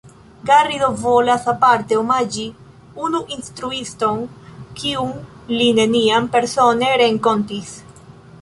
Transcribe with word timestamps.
Garrido 0.49 0.87
volas 1.01 1.43
aparte 1.51 1.99
omaĝi 1.99 2.45
unu 3.07 3.21
instruiston, 3.37 4.25
kiun 4.81 5.13
li 5.59 5.69
neniam 5.81 6.31
persone 6.39 6.91
renkontis. 7.07 7.77